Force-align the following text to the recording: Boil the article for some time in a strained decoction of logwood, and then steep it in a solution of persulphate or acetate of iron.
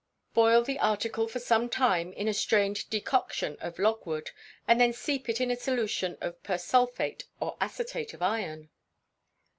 Boil 0.33 0.63
the 0.63 0.79
article 0.79 1.27
for 1.27 1.37
some 1.37 1.69
time 1.69 2.11
in 2.13 2.27
a 2.27 2.33
strained 2.33 2.89
decoction 2.89 3.55
of 3.61 3.77
logwood, 3.77 4.31
and 4.67 4.81
then 4.81 4.93
steep 4.93 5.29
it 5.29 5.39
in 5.39 5.51
a 5.51 5.55
solution 5.55 6.17
of 6.21 6.41
persulphate 6.41 7.25
or 7.39 7.55
acetate 7.61 8.11
of 8.15 8.21
iron. 8.23 8.71